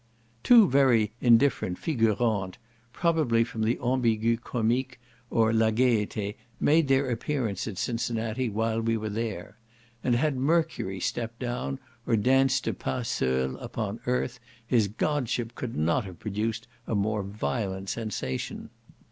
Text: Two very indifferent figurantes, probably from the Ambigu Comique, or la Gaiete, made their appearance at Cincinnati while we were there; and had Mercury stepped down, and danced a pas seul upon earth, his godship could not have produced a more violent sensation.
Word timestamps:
Two 0.41 0.67
very 0.67 1.11
indifferent 1.21 1.77
figurantes, 1.77 2.57
probably 2.91 3.43
from 3.43 3.61
the 3.61 3.77
Ambigu 3.77 4.37
Comique, 4.37 4.99
or 5.29 5.53
la 5.53 5.69
Gaiete, 5.69 6.33
made 6.59 6.87
their 6.87 7.07
appearance 7.07 7.67
at 7.67 7.77
Cincinnati 7.77 8.49
while 8.49 8.81
we 8.81 8.97
were 8.97 9.11
there; 9.11 9.59
and 10.03 10.15
had 10.15 10.35
Mercury 10.37 10.99
stepped 10.99 11.37
down, 11.37 11.77
and 12.07 12.23
danced 12.23 12.65
a 12.67 12.73
pas 12.73 13.07
seul 13.07 13.57
upon 13.57 13.99
earth, 14.07 14.39
his 14.65 14.87
godship 14.87 15.53
could 15.53 15.75
not 15.75 16.05
have 16.05 16.17
produced 16.17 16.65
a 16.87 16.95
more 16.95 17.21
violent 17.21 17.87
sensation. 17.87 18.71